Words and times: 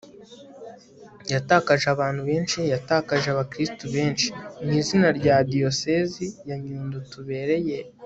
yatakaje 1.33 1.85
abantu 1.95 2.21
benshi, 2.29 2.59
yatakaje 2.73 3.27
abakristu 3.31 3.83
benshi. 3.95 4.27
mu 4.63 4.71
izina 4.79 5.07
rya 5.19 5.35
diyosezi 5.51 6.25
ya 6.47 6.55
nyundo 6.63 6.97
tubereye 7.13 7.77